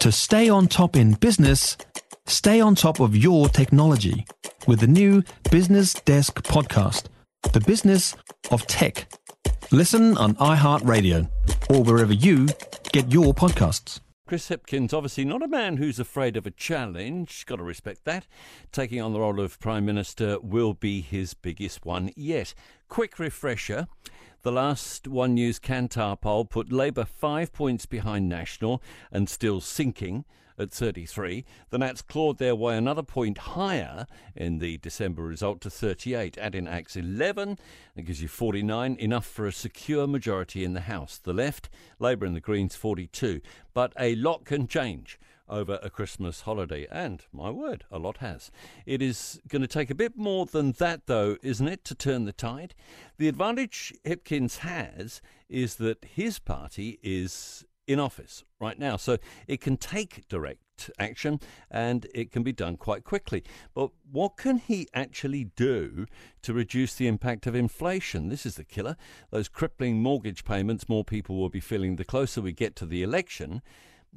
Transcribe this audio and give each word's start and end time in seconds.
To 0.00 0.10
stay 0.10 0.48
on 0.48 0.66
top 0.66 0.96
in 0.96 1.12
business, 1.12 1.76
stay 2.26 2.58
on 2.58 2.74
top 2.74 3.00
of 3.00 3.14
your 3.14 3.50
technology 3.50 4.24
with 4.66 4.80
the 4.80 4.86
new 4.86 5.22
Business 5.50 5.92
Desk 5.92 6.42
podcast, 6.42 7.08
The 7.52 7.60
Business 7.60 8.16
of 8.50 8.66
Tech. 8.66 9.12
Listen 9.70 10.16
on 10.16 10.36
iHeartRadio 10.36 11.28
or 11.68 11.82
wherever 11.82 12.14
you 12.14 12.48
get 12.92 13.12
your 13.12 13.34
podcasts. 13.34 14.00
Chris 14.26 14.48
Hipkins, 14.48 14.94
obviously 14.94 15.26
not 15.26 15.42
a 15.42 15.48
man 15.48 15.76
who's 15.76 16.00
afraid 16.00 16.34
of 16.38 16.46
a 16.46 16.50
challenge. 16.50 17.44
Got 17.44 17.56
to 17.56 17.62
respect 17.62 18.06
that. 18.06 18.26
Taking 18.72 19.02
on 19.02 19.12
the 19.12 19.20
role 19.20 19.38
of 19.38 19.60
Prime 19.60 19.84
Minister 19.84 20.40
will 20.40 20.72
be 20.72 21.02
his 21.02 21.34
biggest 21.34 21.84
one 21.84 22.10
yet. 22.16 22.54
Quick 22.88 23.18
refresher. 23.18 23.86
The 24.42 24.50
last 24.50 25.06
One 25.06 25.34
News 25.34 25.58
Kantar 25.58 26.18
poll 26.18 26.46
put 26.46 26.72
Labour 26.72 27.04
five 27.04 27.52
points 27.52 27.84
behind 27.84 28.26
National 28.26 28.82
and 29.12 29.28
still 29.28 29.60
sinking 29.60 30.24
at 30.58 30.70
33. 30.70 31.44
The 31.68 31.76
Nats 31.76 32.00
clawed 32.00 32.38
their 32.38 32.54
way 32.54 32.78
another 32.78 33.02
point 33.02 33.36
higher 33.36 34.06
in 34.34 34.58
the 34.58 34.78
December 34.78 35.24
result 35.24 35.60
to 35.60 35.70
38. 35.70 36.38
Add 36.38 36.54
in 36.54 36.66
ACT's 36.66 36.96
11, 36.96 37.58
that 37.94 38.02
gives 38.02 38.22
you 38.22 38.28
49, 38.28 38.96
enough 38.98 39.26
for 39.26 39.46
a 39.46 39.52
secure 39.52 40.06
majority 40.06 40.64
in 40.64 40.72
the 40.72 40.80
House. 40.80 41.18
The 41.18 41.34
left, 41.34 41.68
Labour 41.98 42.24
and 42.24 42.34
the 42.34 42.40
Greens 42.40 42.74
42. 42.74 43.42
But 43.74 43.92
a 44.00 44.14
lot 44.14 44.46
can 44.46 44.66
change 44.66 45.20
over 45.50 45.78
a 45.82 45.90
Christmas 45.90 46.42
holiday. 46.42 46.86
And, 46.90 47.24
my 47.32 47.50
word, 47.50 47.84
a 47.90 47.98
lot 47.98 48.18
has. 48.18 48.50
It 48.86 49.02
is 49.02 49.40
going 49.48 49.62
to 49.62 49.68
take 49.68 49.90
a 49.90 49.94
bit 49.94 50.16
more 50.16 50.46
than 50.46 50.72
that, 50.72 51.06
though, 51.06 51.36
isn't 51.42 51.68
it, 51.68 51.84
to 51.84 51.94
turn 51.94 52.24
the 52.24 52.32
tide? 52.32 52.74
The 53.18 53.28
advantage 53.28 53.92
Hipkins 54.04 54.58
has 54.58 55.20
is 55.48 55.74
that 55.76 56.04
his 56.04 56.38
party 56.38 56.98
is 57.02 57.66
in 57.86 57.98
office 57.98 58.44
right 58.60 58.78
now. 58.78 58.96
So 58.96 59.18
it 59.48 59.60
can 59.60 59.76
take 59.76 60.28
direct 60.28 60.90
action 60.98 61.40
and 61.70 62.06
it 62.14 62.30
can 62.30 62.44
be 62.44 62.52
done 62.52 62.76
quite 62.76 63.02
quickly. 63.02 63.42
But 63.74 63.90
what 64.10 64.36
can 64.36 64.58
he 64.58 64.86
actually 64.94 65.44
do 65.56 66.06
to 66.42 66.54
reduce 66.54 66.94
the 66.94 67.08
impact 67.08 67.48
of 67.48 67.54
inflation? 67.54 68.28
This 68.28 68.46
is 68.46 68.54
the 68.54 68.64
killer. 68.64 68.96
Those 69.30 69.48
crippling 69.48 70.00
mortgage 70.00 70.44
payments, 70.44 70.88
more 70.88 71.04
people 71.04 71.36
will 71.36 71.48
be 71.48 71.60
feeling 71.60 71.96
the 71.96 72.04
closer 72.04 72.40
we 72.40 72.52
get 72.52 72.76
to 72.76 72.86
the 72.86 73.02
election. 73.02 73.60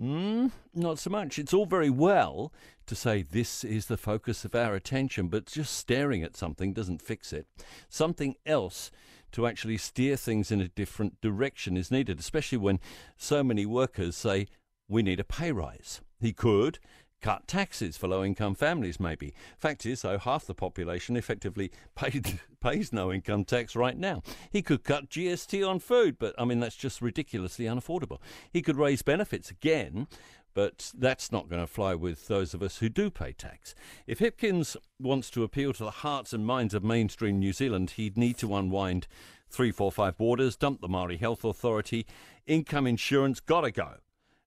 Mm, 0.00 0.50
not 0.74 0.98
so 0.98 1.10
much. 1.10 1.38
It's 1.38 1.52
all 1.52 1.66
very 1.66 1.90
well 1.90 2.52
to 2.86 2.94
say 2.94 3.22
this 3.22 3.62
is 3.62 3.86
the 3.86 3.96
focus 3.96 4.44
of 4.44 4.54
our 4.54 4.74
attention, 4.74 5.28
but 5.28 5.46
just 5.46 5.76
staring 5.76 6.22
at 6.22 6.36
something 6.36 6.72
doesn't 6.72 7.02
fix 7.02 7.32
it. 7.32 7.46
Something 7.88 8.34
else 8.46 8.90
to 9.32 9.46
actually 9.46 9.78
steer 9.78 10.16
things 10.16 10.50
in 10.50 10.60
a 10.60 10.68
different 10.68 11.20
direction 11.20 11.76
is 11.76 11.90
needed, 11.90 12.18
especially 12.18 12.58
when 12.58 12.80
so 13.16 13.42
many 13.42 13.66
workers 13.66 14.16
say, 14.16 14.46
we 14.88 15.02
need 15.02 15.20
a 15.20 15.24
pay 15.24 15.52
rise. 15.52 16.00
He 16.20 16.32
could 16.32 16.78
cut 17.22 17.48
taxes 17.48 17.96
for 17.96 18.08
low 18.08 18.24
income 18.24 18.54
families, 18.54 19.00
maybe. 19.00 19.32
Fact 19.58 19.86
is, 19.86 20.02
though, 20.02 20.18
half 20.18 20.44
the 20.44 20.54
population 20.54 21.16
effectively 21.16 21.70
paid, 21.94 22.40
pays 22.60 22.92
no 22.92 23.12
income 23.12 23.44
tax 23.44 23.74
right 23.74 23.96
now. 23.96 24.22
He 24.50 24.60
could 24.60 24.84
cut 24.84 25.08
GST 25.08 25.66
on 25.66 25.78
food, 25.78 26.18
but 26.18 26.34
I 26.38 26.44
mean, 26.44 26.60
that's 26.60 26.76
just 26.76 27.00
ridiculously 27.00 27.64
unaffordable. 27.64 28.18
He 28.52 28.60
could 28.60 28.76
raise 28.76 29.02
benefits 29.02 29.50
again, 29.50 30.08
but 30.54 30.92
that's 30.96 31.32
not 31.32 31.48
going 31.48 31.62
to 31.62 31.66
fly 31.66 31.94
with 31.94 32.28
those 32.28 32.52
of 32.52 32.62
us 32.62 32.78
who 32.78 32.88
do 32.88 33.10
pay 33.10 33.32
tax. 33.32 33.74
If 34.06 34.18
Hipkins 34.18 34.76
wants 35.00 35.30
to 35.30 35.44
appeal 35.44 35.72
to 35.74 35.84
the 35.84 35.90
hearts 35.90 36.32
and 36.32 36.44
minds 36.44 36.74
of 36.74 36.84
mainstream 36.84 37.38
New 37.38 37.52
Zealand, 37.52 37.92
he'd 37.92 38.18
need 38.18 38.36
to 38.38 38.54
unwind 38.54 39.06
345 39.48 40.18
Waters, 40.18 40.56
dump 40.56 40.80
the 40.80 40.88
Maori 40.88 41.16
Health 41.18 41.44
Authority, 41.44 42.06
income 42.46 42.86
insurance, 42.86 43.40
gotta 43.40 43.70
go. 43.70 43.96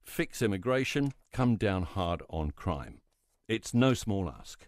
Fix 0.05 0.41
immigration, 0.41 1.11
come 1.33 1.55
down 1.57 1.83
hard 1.83 2.21
on 2.29 2.51
crime. 2.51 3.01
It's 3.47 3.73
no 3.73 3.93
small 3.93 4.29
ask. 4.29 4.67